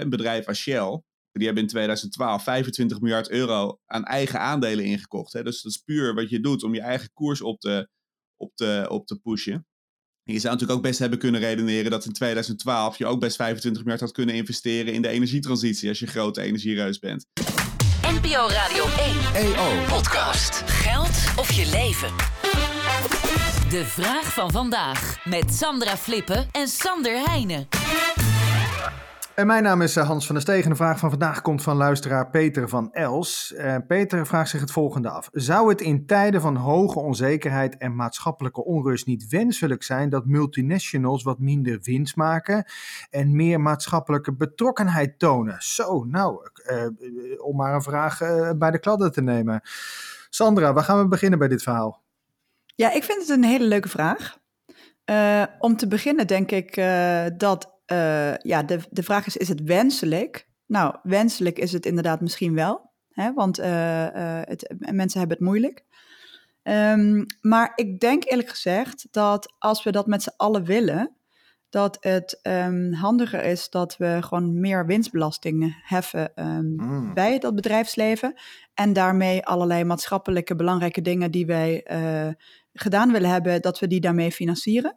een 0.00 0.10
bedrijf 0.10 0.46
als 0.46 0.58
Shell, 0.58 1.02
die 1.32 1.44
hebben 1.46 1.62
in 1.62 1.68
2012 1.68 2.42
25 2.42 3.00
miljard 3.00 3.30
euro 3.30 3.78
aan 3.86 4.04
eigen 4.04 4.40
aandelen 4.40 4.84
ingekocht. 4.84 5.32
Hè? 5.32 5.42
Dus 5.42 5.62
dat 5.62 5.72
is 5.72 5.78
puur 5.78 6.14
wat 6.14 6.30
je 6.30 6.40
doet 6.40 6.62
om 6.62 6.74
je 6.74 6.80
eigen 6.80 7.12
koers 7.12 7.40
op 7.40 7.60
te, 7.60 7.88
op 8.36 8.56
te, 8.56 8.86
op 8.88 9.06
te 9.06 9.20
pushen. 9.20 9.66
je 10.22 10.38
zou 10.38 10.52
natuurlijk 10.52 10.78
ook 10.78 10.86
best 10.86 10.98
hebben 10.98 11.18
kunnen 11.18 11.40
redeneren 11.40 11.90
dat 11.90 12.04
in 12.04 12.12
2012 12.12 12.98
je 12.98 13.06
ook 13.06 13.20
best 13.20 13.36
25 13.36 13.82
miljard 13.82 14.02
had 14.02 14.12
kunnen 14.12 14.34
investeren 14.34 14.92
in 14.92 15.02
de 15.02 15.08
energietransitie 15.08 15.88
als 15.88 15.98
je 15.98 16.06
grote 16.06 16.40
energiereus 16.42 16.98
bent. 16.98 17.26
NPO 18.02 18.48
Radio 18.48 18.84
1 19.34 19.34
EO 19.34 19.84
Podcast. 19.88 20.62
Geld 20.66 21.38
of 21.38 21.50
je 21.50 21.66
leven? 21.70 22.08
De 23.70 23.84
vraag 23.84 24.32
van 24.32 24.50
vandaag 24.50 25.24
met 25.24 25.54
Sandra 25.54 25.96
Flippen 25.96 26.48
en 26.52 26.68
Sander 26.68 27.24
Heijnen. 27.24 27.68
En 29.34 29.46
mijn 29.46 29.62
naam 29.62 29.82
is 29.82 29.96
eh, 29.96 30.06
Hans 30.06 30.26
van 30.26 30.34
der 30.34 30.44
Stegen. 30.44 30.70
De 30.70 30.76
vraag 30.76 30.98
van 30.98 31.10
vandaag 31.10 31.42
komt 31.42 31.62
van 31.62 31.76
luisteraar 31.76 32.30
Peter 32.30 32.68
van 32.68 32.92
Els. 32.92 33.54
Uh, 33.56 33.76
Peter 33.86 34.26
vraagt 34.26 34.50
zich 34.50 34.60
het 34.60 34.70
volgende 34.70 35.08
af. 35.08 35.28
Zou 35.32 35.68
het 35.68 35.80
in 35.80 36.06
tijden 36.06 36.40
van 36.40 36.56
hoge 36.56 36.98
onzekerheid 36.98 37.76
en 37.76 37.96
maatschappelijke 37.96 38.64
onrust 38.64 39.06
niet 39.06 39.28
wenselijk 39.28 39.82
zijn 39.82 40.08
dat 40.08 40.26
multinationals 40.26 41.22
wat 41.22 41.38
minder 41.38 41.78
winst 41.82 42.16
maken 42.16 42.64
en 43.10 43.36
meer 43.36 43.60
maatschappelijke 43.60 44.34
betrokkenheid 44.34 45.18
tonen? 45.18 45.56
Zo, 45.58 46.04
nou, 46.04 46.48
uh, 46.70 46.86
om 47.46 47.56
maar 47.56 47.74
een 47.74 47.82
vraag 47.82 48.18
bij 48.56 48.70
de 48.70 48.78
kladden 48.78 49.12
te 49.12 49.22
nemen. 49.22 49.60
Sandra, 50.30 50.72
waar 50.72 50.84
gaan 50.84 50.98
we 50.98 51.08
beginnen 51.08 51.38
bij 51.38 51.48
dit 51.48 51.62
verhaal? 51.62 52.02
Ja, 52.74 52.92
ik 52.92 53.04
vind 53.04 53.20
het 53.20 53.28
een 53.28 53.44
hele 53.44 53.66
leuke 53.66 53.88
vraag. 53.88 54.38
om 55.58 55.76
te 55.76 55.88
beginnen 55.88 56.26
denk 56.26 56.50
ik 56.50 56.74
dat 57.38 57.73
uh, 57.92 58.36
ja, 58.36 58.62
de, 58.62 58.78
de 58.90 59.02
vraag 59.02 59.26
is, 59.26 59.36
is 59.36 59.48
het 59.48 59.62
wenselijk? 59.62 60.48
Nou, 60.66 60.96
wenselijk 61.02 61.58
is 61.58 61.72
het 61.72 61.86
inderdaad 61.86 62.20
misschien 62.20 62.54
wel, 62.54 62.90
hè, 63.10 63.32
want 63.32 63.58
uh, 63.58 63.66
uh, 63.66 64.40
het, 64.42 64.74
mensen 64.78 65.18
hebben 65.18 65.36
het 65.36 65.46
moeilijk. 65.46 65.84
Um, 66.62 67.26
maar 67.40 67.72
ik 67.74 68.00
denk 68.00 68.24
eerlijk 68.24 68.48
gezegd 68.48 69.06
dat 69.10 69.54
als 69.58 69.82
we 69.82 69.90
dat 69.90 70.06
met 70.06 70.22
z'n 70.22 70.34
allen 70.36 70.64
willen, 70.64 71.16
dat 71.68 71.96
het 72.00 72.40
um, 72.42 72.92
handiger 72.92 73.44
is 73.44 73.70
dat 73.70 73.96
we 73.96 74.18
gewoon 74.20 74.60
meer 74.60 74.86
winstbelastingen 74.86 75.76
heffen 75.82 76.32
um, 76.34 76.74
mm. 76.76 77.14
bij 77.14 77.38
dat 77.38 77.54
bedrijfsleven. 77.54 78.34
En 78.74 78.92
daarmee 78.92 79.46
allerlei 79.46 79.84
maatschappelijke 79.84 80.56
belangrijke 80.56 81.00
dingen 81.02 81.30
die 81.30 81.46
wij 81.46 81.86
uh, 81.92 82.32
gedaan 82.72 83.12
willen 83.12 83.30
hebben, 83.30 83.62
dat 83.62 83.78
we 83.78 83.86
die 83.86 84.00
daarmee 84.00 84.32
financieren. 84.32 84.96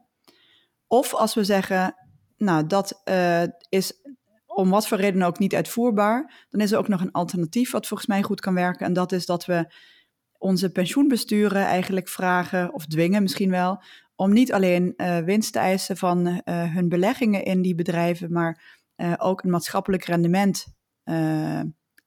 Of 0.87 1.13
als 1.13 1.33
we 1.33 1.43
zeggen, 1.43 1.95
nou, 2.37 2.67
dat 2.67 3.01
uh, 3.05 3.43
is 3.69 4.01
om 4.45 4.69
wat 4.69 4.87
voor 4.87 4.97
reden 4.97 5.21
ook 5.21 5.39
niet 5.39 5.55
uitvoerbaar. 5.55 6.45
Dan 6.49 6.61
is 6.61 6.71
er 6.71 6.77
ook 6.77 6.87
nog 6.87 7.01
een 7.01 7.11
alternatief 7.11 7.71
wat 7.71 7.87
volgens 7.87 8.09
mij 8.09 8.23
goed 8.23 8.39
kan 8.39 8.53
werken. 8.53 8.85
En 8.85 8.93
dat 8.93 9.11
is 9.11 9.25
dat 9.25 9.45
we 9.45 9.73
onze 10.37 10.71
pensioenbesturen 10.71 11.65
eigenlijk 11.65 12.07
vragen, 12.07 12.73
of 12.73 12.85
dwingen 12.85 13.21
misschien 13.21 13.49
wel, 13.49 13.83
om 14.15 14.33
niet 14.33 14.53
alleen 14.53 14.93
uh, 14.97 15.17
winst 15.17 15.53
te 15.53 15.59
eisen 15.59 15.97
van 15.97 16.27
uh, 16.27 16.41
hun 16.73 16.89
beleggingen 16.89 17.43
in 17.43 17.61
die 17.61 17.75
bedrijven, 17.75 18.31
maar 18.31 18.81
ook 19.17 19.43
een 19.43 19.49
maatschappelijk 19.49 20.03
rendement 20.03 20.65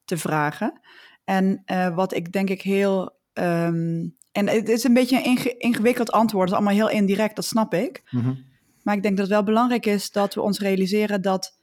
te 0.05 0.17
vragen. 0.17 0.81
En 1.25 1.62
wat 1.94 2.15
ik 2.15 2.33
denk 2.33 2.48
ik 2.50 2.62
heel. 2.62 3.19
Um, 3.33 4.17
en 4.33 4.48
het 4.48 4.69
is 4.69 4.84
een 4.84 4.94
beetje 4.94 5.17
een 5.17 5.25
inge 5.25 5.56
ingewikkeld 5.56 6.12
antwoord, 6.12 6.50
het 6.50 6.59
is 6.59 6.65
allemaal 6.65 6.87
heel 6.87 6.98
indirect, 6.98 7.37
dat 7.37 7.44
snap 7.44 7.75
ik. 7.75 8.03
Mm. 8.11 8.44
Maar 8.91 8.98
ik 8.98 9.05
denk 9.05 9.16
dat 9.16 9.27
het 9.27 9.34
wel 9.34 9.44
belangrijk 9.44 9.86
is 9.86 10.10
dat 10.10 10.34
we 10.34 10.41
ons 10.41 10.58
realiseren 10.58 11.22
dat 11.22 11.58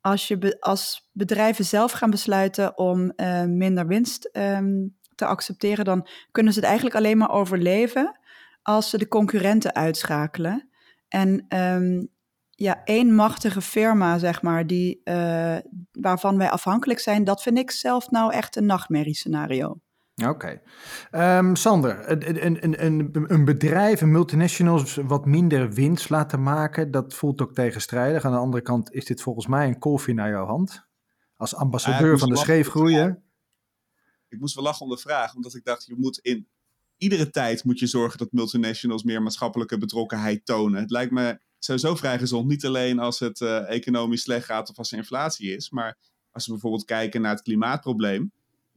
als, 0.00 0.28
je 0.28 0.56
als 0.60 1.10
bedrijven 1.12 1.64
zelf 1.64 1.92
gaan 1.92 2.10
besluiten 2.10 2.78
om 2.78 3.12
uh, 3.16 3.44
minder 3.44 3.86
winst 3.86 4.30
um, 4.32 4.96
te 5.14 5.26
accepteren, 5.26 5.84
dan 5.84 6.08
kunnen 6.30 6.52
ze 6.52 6.58
het 6.58 6.68
eigenlijk 6.68 6.96
alleen 6.96 7.18
maar 7.18 7.30
overleven 7.30 8.18
als 8.62 8.90
ze 8.90 8.98
de 8.98 9.08
concurrenten 9.08 9.74
uitschakelen. 9.74 10.68
En 11.08 11.46
um, 11.48 12.08
ja, 12.50 12.84
één 12.84 13.14
machtige 13.14 13.62
firma, 13.62 14.18
zeg 14.18 14.42
maar, 14.42 14.66
die, 14.66 15.00
uh, 15.04 15.56
waarvan 15.92 16.38
wij 16.38 16.50
afhankelijk 16.50 17.00
zijn, 17.00 17.24
dat 17.24 17.42
vind 17.42 17.58
ik 17.58 17.70
zelf 17.70 18.10
nou 18.10 18.32
echt 18.32 18.56
een 18.56 18.66
nachtmerriescenario. 18.66 19.80
Oké. 20.16 20.60
Okay. 21.10 21.38
Um, 21.38 21.56
Sander, 21.56 22.10
een, 22.10 22.64
een, 22.64 22.84
een, 22.84 23.24
een 23.32 23.44
bedrijf, 23.44 24.00
een 24.00 24.10
multinationals, 24.10 24.94
wat 24.94 25.26
minder 25.26 25.72
winst 25.72 26.10
laten 26.10 26.42
maken, 26.42 26.90
dat 26.90 27.14
voelt 27.14 27.42
ook 27.42 27.54
tegenstrijdig. 27.54 28.24
Aan 28.24 28.32
de 28.32 28.38
andere 28.38 28.62
kant 28.62 28.92
is 28.92 29.04
dit 29.04 29.22
volgens 29.22 29.46
mij 29.46 29.66
een 29.66 29.78
koffie 29.78 30.14
naar 30.14 30.30
jouw 30.30 30.46
hand. 30.46 30.86
Als 31.36 31.54
ambassadeur 31.54 32.18
van 32.18 32.28
de 32.28 32.36
scheefgroeien. 32.36 33.22
Ik 34.28 34.40
moest 34.40 34.54
wel 34.54 34.64
lachen 34.64 34.82
om 34.86 34.90
de 34.90 34.98
vraag, 34.98 35.34
omdat 35.34 35.54
ik 35.54 35.64
dacht, 35.64 35.86
je 35.86 35.94
moet 35.98 36.18
in 36.18 36.48
iedere 36.96 37.30
tijd 37.30 37.64
moet 37.64 37.78
je 37.78 37.86
zorgen 37.86 38.18
dat 38.18 38.32
multinationals 38.32 39.02
meer 39.02 39.22
maatschappelijke 39.22 39.78
betrokkenheid 39.78 40.46
tonen. 40.46 40.80
Het 40.80 40.90
lijkt 40.90 41.12
me 41.12 41.40
sowieso 41.58 41.94
vrij 41.94 42.18
gezond, 42.18 42.48
niet 42.48 42.66
alleen 42.66 42.98
als 42.98 43.18
het 43.18 43.40
uh, 43.40 43.70
economisch 43.70 44.22
slecht 44.22 44.44
gaat 44.44 44.70
of 44.70 44.78
als 44.78 44.92
er 44.92 44.98
inflatie 44.98 45.56
is, 45.56 45.70
maar 45.70 45.98
als 46.30 46.46
we 46.46 46.52
bijvoorbeeld 46.52 46.84
kijken 46.84 47.20
naar 47.20 47.30
het 47.30 47.42
klimaatprobleem 47.42 48.32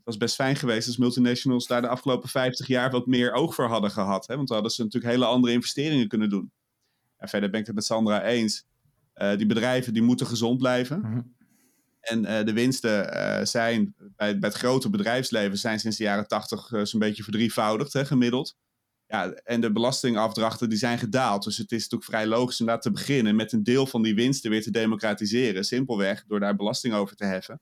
was 0.05 0.17
best 0.17 0.35
fijn 0.35 0.55
geweest 0.55 0.87
als 0.87 0.97
multinationals 0.97 1.67
daar 1.67 1.81
de 1.81 1.87
afgelopen 1.87 2.29
50 2.29 2.67
jaar 2.67 2.91
wat 2.91 3.05
meer 3.05 3.33
oog 3.33 3.55
voor 3.55 3.67
hadden 3.67 3.91
gehad. 3.91 4.27
Hè? 4.27 4.35
Want 4.35 4.47
dan 4.47 4.57
hadden 4.57 4.75
ze 4.75 4.83
natuurlijk 4.83 5.13
hele 5.13 5.25
andere 5.25 5.53
investeringen 5.53 6.07
kunnen 6.07 6.29
doen. 6.29 6.51
En 7.17 7.29
verder 7.29 7.49
ben 7.49 7.59
ik 7.59 7.65
het 7.65 7.75
met 7.75 7.85
Sandra 7.85 8.23
eens. 8.23 8.65
Uh, 9.15 9.37
die 9.37 9.45
bedrijven 9.45 9.93
die 9.93 10.01
moeten 10.01 10.27
gezond 10.27 10.57
blijven. 10.57 10.97
Mm 10.97 11.03
-hmm. 11.03 11.35
En 12.01 12.23
uh, 12.23 12.43
de 12.43 12.53
winsten 12.53 13.15
uh, 13.15 13.45
zijn 13.45 13.95
bij, 13.97 14.39
bij, 14.39 14.49
het 14.49 14.57
grote 14.57 14.89
bedrijfsleven 14.89 15.57
zijn 15.57 15.79
sinds 15.79 15.97
de 15.97 16.03
jaren 16.03 16.27
80 16.27 16.71
zo'n 16.83 16.99
beetje 16.99 17.23
verdrievoudigd, 17.23 17.93
hè, 17.93 18.05
gemiddeld. 18.05 18.57
Ja, 19.07 19.31
en 19.31 19.61
de 19.61 19.71
belastingafdrachten 19.71 20.69
die 20.69 20.77
zijn 20.77 20.97
gedaald. 20.97 21.43
Dus 21.43 21.57
het 21.57 21.71
is 21.71 21.81
natuurlijk 21.81 22.11
vrij 22.11 22.27
logisch 22.27 22.59
om 22.59 22.65
daar 22.65 22.81
te 22.81 22.91
beginnen 22.91 23.35
met 23.35 23.51
een 23.51 23.63
deel 23.63 23.87
van 23.87 24.01
die 24.01 24.15
winsten 24.15 24.49
weer 24.49 24.63
te 24.63 24.71
democratiseren. 24.71 25.63
Simpelweg 25.63 26.23
door 26.27 26.39
daar 26.39 26.55
belasting 26.55 26.93
over 26.93 27.15
te 27.15 27.25
heffen. 27.25 27.61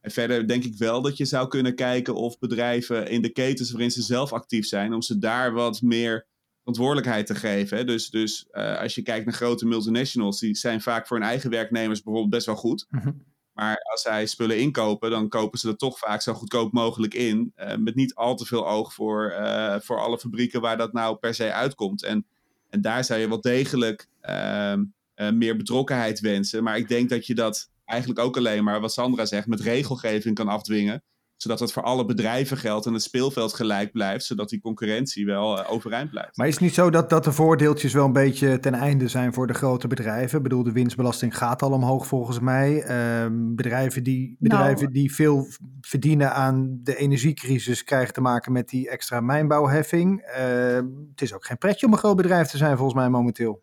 En 0.00 0.10
verder 0.10 0.48
denk 0.48 0.64
ik 0.64 0.76
wel 0.76 1.02
dat 1.02 1.16
je 1.16 1.24
zou 1.24 1.48
kunnen 1.48 1.74
kijken 1.74 2.14
of 2.14 2.38
bedrijven 2.38 3.08
in 3.08 3.22
de 3.22 3.32
ketens 3.32 3.70
waarin 3.70 3.90
ze 3.90 4.02
zelf 4.02 4.32
actief 4.32 4.66
zijn, 4.66 4.94
om 4.94 5.02
ze 5.02 5.18
daar 5.18 5.52
wat 5.52 5.82
meer 5.82 6.26
verantwoordelijkheid 6.58 7.26
te 7.26 7.34
geven. 7.34 7.76
Hè. 7.76 7.84
Dus, 7.84 8.10
dus 8.10 8.46
uh, 8.52 8.78
als 8.78 8.94
je 8.94 9.02
kijkt 9.02 9.24
naar 9.24 9.34
grote 9.34 9.66
multinationals, 9.66 10.40
die 10.40 10.56
zijn 10.56 10.80
vaak 10.80 11.06
voor 11.06 11.16
hun 11.16 11.26
eigen 11.26 11.50
werknemers 11.50 12.02
bijvoorbeeld 12.02 12.34
best 12.34 12.46
wel 12.46 12.56
goed. 12.56 12.86
Mm 12.90 13.00
-hmm. 13.00 13.28
Maar 13.52 13.76
als 13.90 14.02
zij 14.02 14.26
spullen 14.26 14.58
inkopen, 14.58 15.10
dan 15.10 15.28
kopen 15.28 15.58
ze 15.58 15.66
dat 15.66 15.78
toch 15.78 15.98
vaak 15.98 16.22
zo 16.22 16.34
goedkoop 16.34 16.72
mogelijk 16.72 17.14
in. 17.14 17.52
Uh, 17.56 17.76
met 17.76 17.94
niet 17.94 18.14
al 18.14 18.36
te 18.36 18.46
veel 18.46 18.68
oog 18.68 18.94
voor, 18.94 19.34
uh, 19.40 19.76
voor 19.80 20.00
alle 20.00 20.18
fabrieken 20.18 20.60
waar 20.60 20.76
dat 20.76 20.92
nou 20.92 21.16
per 21.16 21.34
se 21.34 21.52
uitkomt. 21.52 22.04
En, 22.04 22.26
en 22.68 22.80
daar 22.80 23.04
zou 23.04 23.20
je 23.20 23.28
wel 23.28 23.40
degelijk 23.40 24.08
ehm, 24.20 24.84
meer 25.32 25.56
betrokkenheid 25.56 26.20
wensen. 26.20 26.62
Maar 26.62 26.76
ik 26.76 26.88
denk 26.88 27.08
dat 27.08 27.26
je 27.26 27.34
dat 27.34 27.69
eigenlijk 27.90 28.20
ook 28.20 28.36
alleen 28.36 28.64
maar, 28.64 28.80
wat 28.80 28.92
Sandra 28.92 29.24
zegt, 29.24 29.46
met 29.46 29.60
regelgeving 29.60 30.34
kan 30.34 30.48
afdwingen. 30.48 31.02
Zodat 31.36 31.60
het 31.60 31.72
voor 31.72 31.82
alle 31.82 32.04
bedrijven 32.04 32.56
geldt 32.56 32.86
en 32.86 32.92
het 32.92 33.02
speelveld 33.02 33.54
gelijk 33.54 33.92
blijft. 33.92 34.24
Zodat 34.24 34.48
die 34.48 34.60
concurrentie 34.60 35.26
wel 35.26 35.58
uh, 35.58 35.72
overeind 35.72 36.10
blijft. 36.10 36.36
Maar 36.36 36.46
is 36.46 36.54
het 36.54 36.62
niet 36.62 36.74
zo 36.74 36.90
dat, 36.90 37.10
dat 37.10 37.24
de 37.24 37.32
voordeeltjes 37.32 37.92
wel 37.92 38.04
een 38.04 38.12
beetje 38.12 38.58
ten 38.58 38.74
einde 38.74 39.08
zijn 39.08 39.32
voor 39.32 39.46
de 39.46 39.54
grote 39.54 39.86
bedrijven? 39.86 40.36
Ik 40.36 40.42
bedoel, 40.42 40.62
de 40.62 40.72
winstbelasting 40.72 41.36
gaat 41.36 41.62
al 41.62 41.72
omhoog 41.72 42.06
volgens 42.06 42.40
mij. 42.40 42.84
Uh, 42.88 43.26
bedrijven 43.32 44.02
die, 44.02 44.36
bedrijven 44.38 44.82
nou, 44.82 44.92
die 44.92 45.14
veel 45.14 45.46
verdienen 45.80 46.32
aan 46.32 46.80
de 46.82 46.96
energiecrisis 46.96 47.84
krijgen 47.84 48.14
te 48.14 48.20
maken 48.20 48.52
met 48.52 48.68
die 48.68 48.90
extra 48.90 49.20
mijnbouwheffing. 49.20 50.20
Uh, 50.20 50.74
het 51.10 51.22
is 51.22 51.34
ook 51.34 51.46
geen 51.46 51.58
pretje 51.58 51.86
om 51.86 51.92
een 51.92 51.98
groot 51.98 52.16
bedrijf 52.16 52.48
te 52.48 52.56
zijn 52.56 52.76
volgens 52.76 52.98
mij 52.98 53.08
momenteel. 53.08 53.62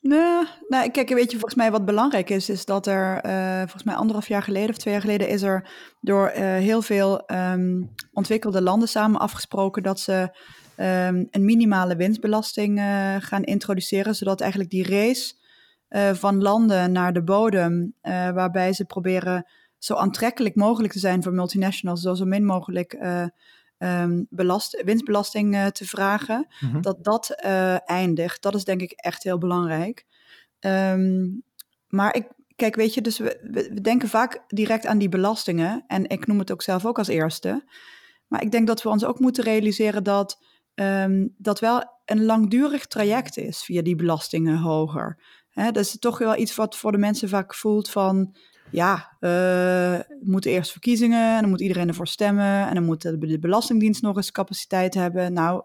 Nee, 0.00 0.46
nou, 0.68 0.90
kijk, 0.90 1.08
weet 1.08 1.30
je, 1.30 1.38
volgens 1.38 1.54
mij 1.54 1.70
wat 1.70 1.84
belangrijk 1.84 2.30
is, 2.30 2.48
is 2.48 2.64
dat 2.64 2.86
er, 2.86 3.24
uh, 3.26 3.58
volgens 3.58 3.82
mij 3.82 3.94
anderhalf 3.94 4.28
jaar 4.28 4.42
geleden 4.42 4.70
of 4.70 4.76
twee 4.76 4.92
jaar 4.92 5.02
geleden, 5.02 5.28
is 5.28 5.42
er 5.42 5.68
door 6.00 6.28
uh, 6.28 6.36
heel 6.38 6.82
veel 6.82 7.22
um, 7.26 7.94
ontwikkelde 8.12 8.62
landen 8.62 8.88
samen 8.88 9.20
afgesproken 9.20 9.82
dat 9.82 10.00
ze 10.00 10.20
um, 10.76 11.28
een 11.30 11.44
minimale 11.44 11.96
winstbelasting 11.96 12.78
uh, 12.78 13.16
gaan 13.18 13.42
introduceren, 13.42 14.14
zodat 14.14 14.40
eigenlijk 14.40 14.70
die 14.70 14.88
race 14.88 15.38
van 16.12 16.42
landen 16.42 16.92
naar 16.92 17.12
de 17.12 17.22
bodem, 17.22 17.94
waarbij 18.34 18.72
ze 18.72 18.84
proberen 18.84 19.46
zo 19.78 19.94
aantrekkelijk 19.94 20.54
mogelijk 20.54 20.92
te 20.92 20.98
zijn 20.98 21.22
voor 21.22 21.32
multinationals, 21.32 22.00
zo, 22.00 22.14
zo 22.14 22.24
min 22.24 22.44
mogelijk 22.44 22.98
um, 23.82 24.26
belast, 24.30 24.82
winstbelasting 24.84 25.54
uh, 25.54 25.66
te 25.66 25.86
vragen, 25.86 26.46
mm-hmm. 26.60 26.82
dat 26.82 27.04
dat 27.04 27.36
uh, 27.44 27.90
eindigt. 27.90 28.42
Dat 28.42 28.54
is 28.54 28.64
denk 28.64 28.80
ik 28.80 28.92
echt 28.92 29.22
heel 29.22 29.38
belangrijk. 29.38 30.06
Um, 30.60 31.42
maar 31.88 32.14
ik, 32.14 32.28
kijk, 32.56 32.76
weet 32.76 32.94
je, 32.94 33.00
dus 33.00 33.18
we, 33.18 33.40
we, 33.50 33.80
denken 33.80 34.08
vaak 34.08 34.44
direct 34.46 34.86
aan 34.86 34.98
die 34.98 35.08
belastingen. 35.08 35.84
En 35.86 36.08
ik 36.08 36.26
noem 36.26 36.38
het 36.38 36.52
ook 36.52 36.62
zelf 36.62 36.86
ook 36.86 36.98
als 36.98 37.08
eerste. 37.08 37.64
Maar 38.26 38.42
ik 38.42 38.50
denk 38.50 38.66
dat 38.66 38.82
we 38.82 38.88
ons 38.88 39.04
ook 39.04 39.18
moeten 39.18 39.44
realiseren 39.44 40.04
dat 40.04 40.42
um, 40.74 41.34
dat 41.38 41.60
wel 41.60 41.84
een 42.04 42.24
langdurig 42.24 42.86
traject 42.86 43.36
is 43.36 43.62
via 43.62 43.82
die 43.82 43.96
belastingen 43.96 44.58
hoger. 44.58 45.18
Dat 45.54 45.76
is 45.76 45.98
toch 45.98 46.18
wel 46.18 46.36
iets 46.36 46.54
wat 46.54 46.76
voor 46.76 46.92
de 46.92 46.98
mensen 46.98 47.28
vaak 47.28 47.54
voelt 47.54 47.90
van 47.90 48.36
ja, 48.70 49.16
uh, 49.20 49.98
moeten 50.20 50.50
eerst 50.50 50.70
verkiezingen 50.70 51.34
en 51.34 51.40
dan 51.40 51.50
moet 51.50 51.60
iedereen 51.60 51.88
ervoor 51.88 52.06
stemmen 52.06 52.68
en 52.68 52.74
dan 52.74 52.84
moet 52.84 53.02
de 53.02 53.38
Belastingdienst 53.40 54.02
nog 54.02 54.16
eens 54.16 54.30
capaciteit 54.30 54.94
hebben. 54.94 55.32
Nou, 55.32 55.62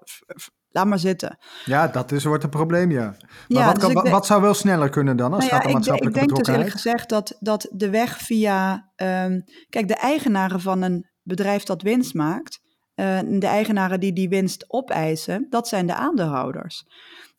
laat 0.70 0.86
maar 0.86 1.00
zitten. 1.00 1.38
Ja, 1.66 1.88
dat 1.88 2.12
is, 2.12 2.24
wordt 2.24 2.44
een 2.44 2.50
probleem, 2.50 2.92
ja. 2.92 3.06
Maar 3.06 3.18
ja, 3.48 3.66
wat, 3.66 3.76
dus 3.80 3.94
kan, 3.94 4.10
wat 4.10 4.26
zou 4.26 4.42
wel 4.42 4.54
sneller 4.54 4.90
kunnen 4.90 5.18
dan 5.18 5.34
als 5.34 5.44
nou 5.44 5.56
ja, 5.56 5.58
gaat 5.58 5.68
om 5.68 5.74
maatschappelijke 5.74 6.20
Ik 6.20 6.28
denk 6.28 6.46
dus 6.46 6.56
eerlijk 6.56 6.72
gezegd 6.72 7.10
dat, 7.10 7.38
dat 7.40 7.68
de 7.72 7.90
weg 7.90 8.18
via... 8.18 8.92
Um, 8.96 9.44
kijk, 9.70 9.88
de 9.88 9.96
eigenaren 9.96 10.62
van 10.62 10.82
een 10.82 11.10
bedrijf 11.24 11.64
dat 11.64 11.82
winst 11.82 12.14
maakt... 12.14 12.64
Uh, 12.96 13.20
de 13.26 13.48
eigenaren 13.48 14.00
die 14.00 14.14
die 14.14 14.30
winst 14.30 14.66
opeisen, 14.68 15.48
dat 15.50 15.68
zijn 15.68 15.88
de 15.88 15.96
aandeelhouders. 15.96 16.86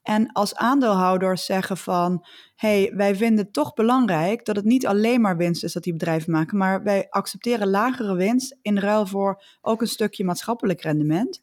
En 0.03 0.33
als 0.33 0.55
aandeelhouders 0.55 1.45
zeggen 1.45 1.77
van, 1.77 2.27
hey, 2.57 2.93
wij 2.95 3.17
vinden 3.17 3.45
het 3.45 3.53
toch 3.53 3.75
belangrijk 3.75 4.45
dat 4.45 4.57
het 4.57 4.65
niet 4.65 4.87
alleen 4.87 5.21
maar 5.21 5.37
winst 5.37 5.65
is 5.65 5.73
dat 5.73 5.83
die 5.83 5.93
bedrijven 5.93 6.33
maken, 6.33 6.59
maar 6.59 6.83
wij 6.83 7.07
accepteren 7.11 7.69
lagere 7.69 8.15
winst 8.15 8.59
in 8.63 8.79
ruil 8.79 9.07
voor 9.07 9.43
ook 9.61 9.81
een 9.81 9.87
stukje 9.89 10.25
maatschappelijk 10.25 10.83
rendement. 10.83 11.43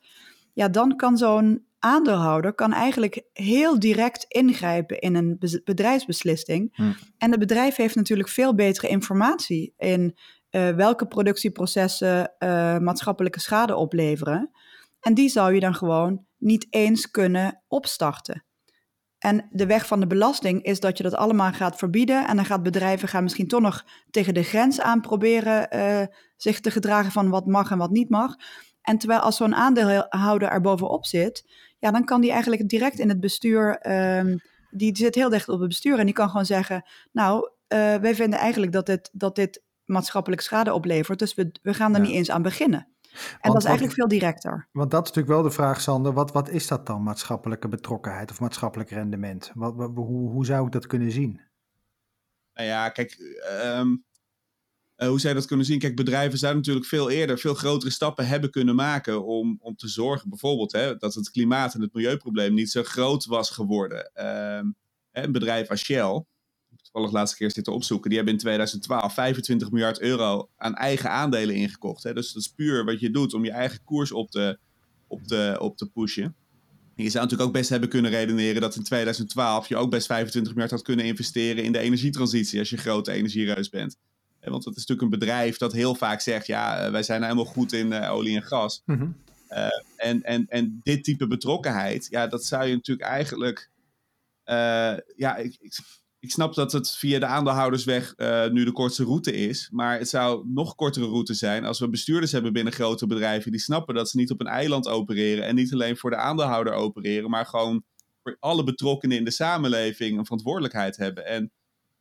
Ja, 0.54 0.70
dan 0.70 0.96
kan 0.96 1.18
zo'n 1.18 1.66
aandeelhouder 1.80 2.54
kan 2.54 2.74
eigenlijk 2.74 3.24
heel 3.34 3.80
direct 3.80 4.26
ingrijpen 4.28 5.00
in 5.00 5.16
een 5.16 5.40
bedrijfsbeslissing. 5.64 6.76
Hm. 6.76 6.92
En 7.18 7.32
het 7.32 7.40
bedrijf 7.40 7.76
heeft 7.76 7.96
natuurlijk 7.96 8.30
veel 8.30 8.56
betere 8.56 8.88
informatie 8.88 9.74
in 9.78 10.18
uh, 10.52 10.70
welke 10.70 11.08
productieprocessen 11.08 12.34
uh, 12.40 12.78
maatschappelijke 12.78 13.40
schade 13.40 13.76
opleveren. 13.76 14.52
En 15.00 15.14
die 15.14 15.30
zou 15.30 15.54
je 15.54 15.60
dan 15.60 15.76
gewoon 15.76 16.26
niet 16.38 16.68
eens 16.70 17.12
kunnen 17.12 17.64
opstarten. 17.68 18.46
En 19.24 19.48
de 19.52 19.66
weg 19.66 19.88
van 19.88 20.00
de 20.00 20.08
belasting 20.08 20.64
is 20.64 20.80
dat 20.80 20.98
je 20.98 21.04
dat 21.04 21.16
allemaal 21.16 21.52
gaat 21.52 21.76
verbieden. 21.76 22.28
En 22.28 22.36
dan 22.36 22.46
gaat 22.46 22.64
bedrijven 22.64 23.08
gaan 23.08 23.24
misschien 23.24 23.48
toch 23.48 23.62
nog 23.62 23.86
tegen 24.12 24.34
de 24.34 24.44
grens 24.44 24.82
aan 24.82 25.02
proberen 25.02 25.68
uh, 25.76 26.06
zich 26.38 26.60
te 26.60 26.72
gedragen 26.72 27.12
van 27.12 27.30
wat 27.30 27.46
mag 27.46 27.72
en 27.72 27.78
wat 27.78 27.92
niet 27.92 28.10
mag. 28.10 28.36
En 28.82 28.98
terwijl 28.98 29.20
als 29.20 29.38
zo'n 29.38 29.56
aandeelhouder 29.56 30.50
er 30.50 30.62
bovenop 30.62 31.06
zit, 31.06 31.50
ja, 31.80 31.92
dan 31.92 32.06
kan 32.06 32.22
die 32.22 32.32
eigenlijk 32.32 32.70
direct 32.70 33.00
in 33.00 33.10
het 33.10 33.20
bestuur, 33.20 33.92
um, 34.18 34.42
die 34.70 34.98
zit 34.98 35.16
heel 35.16 35.30
dicht 35.30 35.50
op 35.50 35.60
het 35.60 35.68
bestuur 35.68 36.00
en 36.00 36.06
die 36.06 36.16
kan 36.16 36.30
gewoon 36.30 36.46
zeggen, 36.46 36.86
nou, 37.12 37.50
uh, 37.74 37.96
wij 37.96 38.16
vinden 38.16 38.40
eigenlijk 38.40 38.72
dat 38.72 38.86
dit, 38.86 39.10
dat 39.14 39.36
dit 39.36 39.64
maatschappelijk 39.86 40.42
schade 40.42 40.74
oplevert, 40.74 41.20
dus 41.20 41.34
we, 41.34 41.52
we 41.62 41.74
gaan 41.74 41.94
er 41.94 42.02
niet 42.02 42.16
eens 42.16 42.32
aan 42.32 42.42
beginnen. 42.42 42.93
En 43.40 43.52
dat 43.52 43.62
is 43.62 43.68
eigenlijk 43.68 43.96
veel 43.96 44.08
directer. 44.08 44.68
Want 44.72 44.92
dat 44.92 45.04
is 45.04 45.08
natuurlijk 45.08 45.36
wel 45.36 45.50
de 45.50 45.56
vraag, 45.56 45.82
Sander. 45.82 46.14
Wat, 46.14 46.32
wat 46.32 46.50
is 46.50 46.68
dat 46.68 46.86
dan, 46.86 47.04
maatschappelijke 47.04 47.68
betrokkenheid 47.68 48.32
of 48.32 48.40
maatschappelijk 48.40 48.90
rendement? 48.90 49.52
Wat, 49.54 49.92
hoe, 49.96 50.30
hoe 50.30 50.46
zou 50.46 50.66
ik 50.66 50.72
dat 50.72 50.88
kunnen 50.88 51.12
zien? 51.12 51.42
Nou 52.54 52.68
ja, 52.68 52.90
kijk, 52.90 53.18
um, 53.64 54.06
hoe 54.96 55.20
zou 55.20 55.34
je 55.34 55.40
dat 55.40 55.46
kunnen 55.46 55.66
zien? 55.66 55.80
Kijk, 55.80 55.96
bedrijven 55.96 56.38
zouden 56.38 56.62
natuurlijk 56.62 56.88
veel 56.88 57.10
eerder 57.10 57.38
veel 57.40 57.54
grotere 57.54 57.92
stappen 57.92 58.28
hebben 58.28 58.52
kunnen 58.52 58.76
maken 58.76 59.26
om, 59.26 59.58
om 59.62 59.76
te 59.76 59.88
zorgen, 59.88 60.30
bijvoorbeeld, 60.30 60.72
hè, 60.72 60.96
dat 60.96 61.14
het 61.14 61.32
klimaat 61.32 61.74
en 61.74 61.82
het 61.82 61.94
milieuprobleem 61.94 62.54
niet 62.54 62.72
zo 62.72 62.84
groot 62.84 63.26
was 63.26 63.50
geworden. 63.50 64.12
Um, 64.58 64.76
een 65.12 65.32
bedrijf 65.32 65.70
als 65.70 65.84
Shell, 65.84 66.26
toevallig 66.94 67.12
laatste 67.12 67.38
keer 67.38 67.52
zitten 67.52 67.74
opzoeken. 67.74 68.10
Die 68.10 68.18
hebben 68.18 68.36
in 68.36 68.42
2012 68.42 69.14
25 69.14 69.72
miljard 69.72 70.00
euro 70.00 70.50
aan 70.58 70.76
eigen 70.76 71.10
aandelen 71.12 71.56
ingekocht. 71.56 72.04
Hè? 72.04 72.14
Dus 72.14 72.34
dat 72.34 72.42
is 72.42 72.48
puur 72.48 72.86
wat 72.86 73.00
je 73.00 73.12
doet 73.12 73.34
om 73.34 73.46
je 73.46 73.52
eigen 73.52 73.84
koers 73.84 74.12
op 74.12 74.32
te, 74.32 74.58
op 75.08 75.24
te, 75.24 75.58
op 75.60 75.78
te 75.78 75.90
pushen. 75.90 76.36
je 76.96 77.10
zou 77.10 77.24
natuurlijk 77.24 77.50
ook 77.50 77.56
best 77.56 77.70
hebben 77.70 77.90
kunnen 77.90 78.12
redeneren 78.12 78.62
dat 78.62 78.76
in 78.76 78.84
2012 78.84 79.68
je 79.68 79.76
ook 79.76 79.90
best 79.90 80.06
25 80.06 80.52
miljard 80.52 80.72
had 80.72 80.82
kunnen 80.82 81.06
investeren 81.06 81.64
in 81.64 81.72
de 81.72 81.80
energietransitie 81.80 82.60
als 82.60 82.70
je 82.70 82.78
grote 82.78 83.12
energiereus 83.12 83.70
bent. 83.70 83.98
Want 84.40 84.66
het 84.66 84.76
is 84.76 84.86
natuurlijk 84.86 85.14
een 85.14 85.20
bedrijf 85.20 85.58
dat 85.58 85.74
heel 85.74 85.96
vaak 85.96 86.22
zegt, 86.22 86.48
ja, 86.48 86.78
eh, 86.78 86.92
wij 86.92 87.04
zijn 87.04 87.22
nou 87.22 87.32
helemaal 87.32 87.54
goed 87.54 87.74
in 87.74 87.92
uh, 87.92 88.12
olie 88.12 88.36
en 88.36 88.44
gas. 88.44 88.82
Mhm. 88.86 89.08
uh, 89.50 89.68
en, 89.96 90.24
en, 90.24 90.46
en 90.50 90.80
dit 90.84 91.04
type 91.04 91.28
betrokkenheid, 91.28 92.08
ja, 92.10 92.28
dat 92.28 92.46
zou 92.46 92.66
je 92.66 92.74
natuurlijk 92.74 93.08
eigenlijk, 93.08 93.70
uh, 94.46 94.98
ja, 95.16 95.36
ik, 95.36 95.56
ik, 95.60 95.74
ik 96.24 96.32
snap 96.32 96.54
dat 96.54 96.72
het 96.72 96.92
via 96.92 97.20
de 97.20 97.26
aandeelhoudersweg 97.26 98.14
uh, 98.18 98.48
nu 98.48 98.66
de 98.66 98.72
kortste 98.72 99.04
route 99.04 99.34
is. 99.34 99.70
Maar 99.72 99.98
het 99.98 100.10
zou 100.10 100.48
nog 100.48 100.76
kortere 100.76 101.06
route 101.06 101.34
zijn 101.34 101.66
als 101.66 101.80
we 101.80 101.90
bestuurders 101.90 102.32
hebben 102.32 102.54
binnen 102.54 102.74
grote 102.74 103.08
bedrijven. 103.08 103.52
die 103.52 103.60
snappen 103.60 103.96
dat 103.96 104.10
ze 104.10 104.18
niet 104.18 104.32
op 104.32 104.40
een 104.40 104.48
eiland 104.48 104.88
opereren. 104.88 105.46
en 105.46 105.56
niet 105.56 105.74
alleen 105.74 105.98
voor 105.98 106.10
de 106.10 106.16
aandeelhouder 106.16 106.74
opereren. 106.74 107.30
maar 107.30 107.46
gewoon 107.46 107.84
voor 108.24 108.38
alle 108.40 108.64
betrokkenen 108.64 109.18
in 109.18 109.26
de 109.26 109.32
samenleving 109.32 110.18
een 110.18 110.24
verantwoordelijkheid 110.24 110.98
hebben. 110.98 111.26
En, 111.26 111.52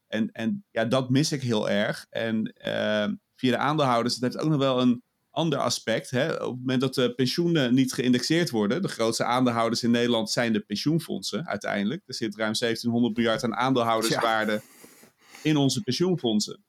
en, 0.06 0.32
en 0.32 0.64
ja, 0.70 0.84
dat 0.84 1.10
mis 1.10 1.32
ik 1.32 1.42
heel 1.42 1.70
erg. 1.70 2.06
En 2.10 2.54
uh, 2.66 3.08
via 3.36 3.50
de 3.50 3.56
aandeelhouders, 3.56 4.16
dat 4.16 4.32
heeft 4.32 4.44
ook 4.44 4.50
nog 4.50 4.60
wel 4.60 4.80
een 4.80 5.02
ander 5.32 5.58
aspect. 5.58 6.11
Hè? 6.11 6.32
Op 6.32 6.50
het 6.50 6.58
moment 6.58 6.81
dat 6.81 6.94
de 6.94 7.14
pensioenen 7.14 7.75
niet 7.75 7.93
geïndexeerd 7.93 8.50
worden, 8.50 8.82
de 8.82 8.88
grootste 8.88 9.25
aandeelhouders 9.25 9.82
in 9.82 9.90
Nederland 9.90 10.31
zijn 10.31 10.52
de 10.52 10.61
pensioenfondsen 10.61 11.46
uiteindelijk. 11.46 12.02
Er 12.06 12.14
zit 12.14 12.37
ruim 12.37 12.52
1700 12.58 13.17
miljard 13.17 13.44
aan 13.44 13.55
aandeelhouderswaarde 13.55 14.62
in 15.43 15.56
onze 15.56 15.81
pensioenfondsen. 15.81 16.64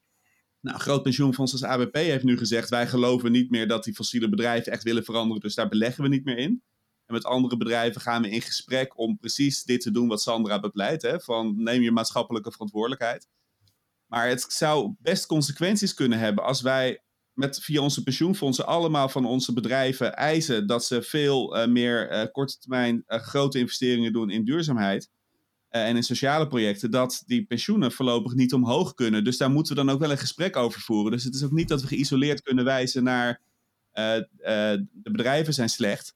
Nou, 0.60 0.75
een 0.75 0.81
groot 0.81 1.04
pensioenfonds 1.04 1.51
als 1.51 1.63
ABP 1.63 1.95
heeft 1.95 2.24
nu 2.24 2.38
gezegd: 2.38 2.69
wij 2.69 2.88
geloven 2.88 3.31
niet 3.31 3.50
meer 3.50 3.68
dat 3.68 3.83
die 3.83 3.94
fossiele 3.94 4.30
bedrijven 4.30 4.71
echt 4.71 4.83
willen 4.83 5.04
veranderen, 5.04 5.42
dus 5.42 5.56
daar 5.56 5.69
beleggen 5.69 6.04
we 6.04 6.10
niet 6.10 6.25
meer 6.25 6.38
in. 6.38 6.63
En 7.06 7.13
met 7.13 7.25
andere 7.25 7.57
bedrijven 7.57 8.01
gaan 8.01 8.21
we 8.21 8.30
in 8.30 8.42
gesprek 8.42 8.98
om 8.98 9.18
precies 9.18 9.63
dit 9.63 9.81
te 9.81 9.92
doen 9.92 10.07
wat 10.07 10.21
Sandra 10.21 10.60
bepleit: 10.60 11.01
hè? 11.01 11.19
van 11.19 11.63
neem 11.63 11.81
je 11.81 11.92
maatschappelijke 11.92 12.51
verantwoordelijkheid. 12.51 13.27
Maar 14.06 14.27
het 14.27 14.45
zou 14.48 14.95
best 15.00 15.25
consequenties 15.25 15.94
kunnen 15.94 16.19
hebben 16.19 16.44
als 16.44 16.62
wij 16.62 17.02
met 17.33 17.59
via 17.59 17.81
onze 17.81 18.03
pensioenfondsen 18.03 18.65
allemaal 18.65 19.09
van 19.09 19.25
onze 19.25 19.53
bedrijven 19.53 20.13
eisen 20.15 20.68
dat 20.68 20.85
ze 20.85 21.01
veel 21.01 21.57
uh, 21.57 21.68
meer 21.68 22.12
uh, 22.12 22.31
korte 22.31 22.57
termijn 22.57 23.03
uh, 23.07 23.19
grote 23.19 23.59
investeringen 23.59 24.13
doen 24.13 24.30
in 24.30 24.45
duurzaamheid 24.45 25.09
en 25.69 25.95
in 25.95 26.03
sociale 26.03 26.47
projecten, 26.47 26.91
dat 26.91 27.24
die 27.25 27.45
pensioenen 27.45 27.91
voorlopig 27.91 28.33
niet 28.33 28.53
omhoog 28.53 28.94
kunnen. 28.94 29.24
Dus 29.24 29.38
daar 29.38 29.51
moeten 29.51 29.75
we 29.75 29.83
dan 29.83 29.94
ook 29.94 30.00
wel 30.00 30.12
een 30.12 30.18
gesprek 30.18 30.56
over 30.56 30.81
voeren. 30.81 31.12
Dus 31.12 31.24
het 31.24 31.35
is 31.35 31.44
ook 31.44 31.51
niet 31.51 31.68
dat 31.68 31.81
we 31.81 31.88
geïsoleerd 31.88 32.41
kunnen 32.41 32.63
wijzen 32.63 33.03
naar 33.03 33.41
de 33.91 34.88
bedrijven 35.12 35.53
zijn 35.53 35.69
slecht. 35.69 36.15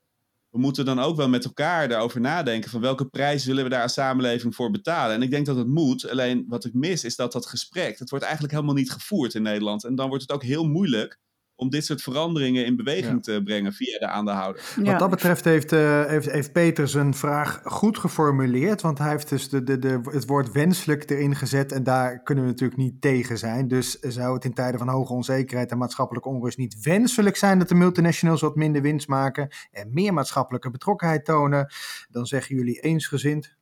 We 0.49 0.59
moeten 0.59 0.85
dan 0.85 0.99
ook 0.99 1.15
wel 1.15 1.29
met 1.29 1.45
elkaar 1.45 1.87
daarover 1.87 2.21
nadenken 2.21 2.69
van 2.69 2.81
welke 2.81 3.05
prijs 3.05 3.45
willen 3.45 3.63
we 3.63 3.69
daar 3.69 3.81
als 3.81 3.93
samenleving 3.93 4.55
voor 4.55 4.71
betalen. 4.71 5.15
En 5.15 5.21
ik 5.21 5.31
denk 5.31 5.45
dat 5.45 5.57
het 5.57 5.67
moet. 5.67 6.09
Alleen 6.09 6.45
wat 6.47 6.65
ik 6.65 6.73
mis 6.73 7.03
is 7.03 7.15
dat 7.15 7.31
dat 7.31 7.45
gesprek, 7.45 7.97
dat 7.97 8.09
wordt 8.09 8.25
eigenlijk 8.25 8.53
helemaal 8.53 8.75
niet 8.75 8.91
gevoerd 8.91 9.33
in 9.33 9.41
Nederland. 9.41 9.83
En 9.83 9.95
dan 9.95 10.07
wordt 10.07 10.23
het 10.23 10.31
ook 10.31 10.43
heel 10.43 10.65
moeilijk 10.65 11.19
om 11.59 11.69
dit 11.69 11.85
soort 11.85 12.01
veranderingen 12.01 12.65
in 12.65 12.75
beweging 12.75 13.23
te 13.23 13.41
brengen 13.43 13.73
via 13.73 13.99
de 13.99 14.07
aandeelhouder. 14.07 14.61
Wat 14.83 14.99
dat 14.99 15.09
betreft 15.09 15.45
heeft, 15.45 15.73
uh, 15.73 16.05
heeft, 16.05 16.31
heeft 16.31 16.51
Peter 16.51 16.87
zijn 16.87 17.13
vraag 17.13 17.61
goed 17.63 17.97
geformuleerd, 17.97 18.81
want 18.81 18.97
hij 18.97 19.09
heeft 19.09 19.29
dus 19.29 19.49
de, 19.49 19.63
de, 19.63 19.79
de, 19.79 19.99
het 20.03 20.25
woord 20.25 20.51
wenselijk 20.51 21.09
erin 21.09 21.35
gezet 21.35 21.71
en 21.71 21.83
daar 21.83 22.23
kunnen 22.23 22.43
we 22.43 22.49
natuurlijk 22.49 22.79
niet 22.79 23.01
tegen 23.01 23.37
zijn. 23.37 23.67
Dus 23.67 23.99
zou 23.99 24.33
het 24.33 24.45
in 24.45 24.53
tijden 24.53 24.79
van 24.79 24.89
hoge 24.89 25.13
onzekerheid 25.13 25.71
en 25.71 25.77
maatschappelijke 25.77 26.29
onrust 26.29 26.57
niet 26.57 26.81
wenselijk 26.81 27.35
zijn 27.35 27.59
dat 27.59 27.69
de 27.69 27.75
multinationals 27.75 28.41
wat 28.41 28.55
minder 28.55 28.81
winst 28.81 29.07
maken 29.07 29.47
en 29.71 29.93
meer 29.93 30.13
maatschappelijke 30.13 30.69
betrokkenheid 30.69 31.25
tonen, 31.25 31.71
dan 32.09 32.25
zeggen 32.25 32.55
jullie 32.55 32.79
eensgezind. 32.79 33.55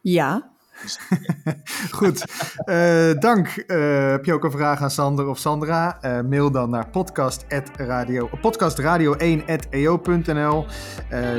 Ja, 0.00 0.55
Goed, 1.98 2.24
uh, 2.66 3.12
dank. 3.18 3.64
Uh, 3.66 4.10
heb 4.10 4.24
je 4.24 4.32
ook 4.32 4.44
een 4.44 4.50
vraag 4.50 4.82
aan 4.82 4.90
Sander 4.90 5.26
of 5.26 5.38
Sandra? 5.38 5.98
Uh, 6.02 6.20
mail 6.20 6.50
dan 6.50 6.70
naar 6.70 6.88
podcast.radio, 6.88 8.28
podcastradio1.eo.nl. 8.28 10.66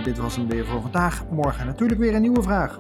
dit 0.04 0.18
was 0.18 0.36
hem 0.36 0.48
weer 0.48 0.66
voor 0.66 0.82
vandaag. 0.82 1.24
Morgen 1.30 1.66
natuurlijk 1.66 2.00
weer 2.00 2.16
een 2.16 2.22
nieuwe 2.22 2.42
vraag. 2.42 2.78